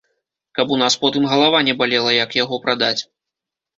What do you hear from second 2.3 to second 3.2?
яго прадаць.